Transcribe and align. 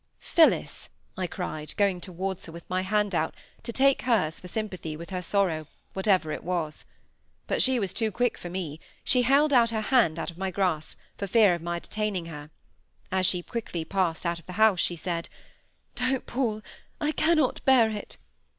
"Phillis!" 0.17 0.89
I 1.15 1.27
cried, 1.27 1.75
going 1.77 2.01
towards 2.01 2.47
her, 2.47 2.51
with 2.51 2.67
my 2.67 2.81
hand 2.81 3.13
out, 3.13 3.35
to 3.61 3.71
take 3.71 4.01
hers 4.01 4.39
for 4.39 4.47
sympathy 4.47 4.97
with 4.97 5.11
her 5.11 5.21
sorrow, 5.21 5.67
whatever 5.93 6.31
it 6.31 6.43
was. 6.43 6.85
But 7.45 7.61
she 7.61 7.79
was 7.79 7.93
too 7.93 8.11
quick 8.11 8.35
for 8.35 8.49
me, 8.49 8.79
she 9.03 9.21
held 9.21 9.51
her 9.51 9.65
hand 9.79 10.17
out 10.17 10.31
of 10.31 10.39
my 10.39 10.49
grasp, 10.49 10.97
for 11.19 11.27
fear 11.27 11.53
of 11.53 11.61
my 11.61 11.77
detaining 11.77 12.25
her; 12.25 12.49
as 13.11 13.27
she 13.27 13.43
quickly 13.43 13.85
passed 13.85 14.25
out 14.25 14.39
of 14.39 14.47
the 14.47 14.53
house, 14.53 14.79
she 14.79 14.95
said,— 14.95 15.29
"Don't, 15.93 16.25
Paul! 16.25 16.63
I 16.99 17.11
cannot 17.11 17.63
bear 17.63 17.91
it!" 17.91 18.17